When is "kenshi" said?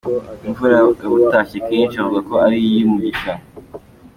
1.67-1.97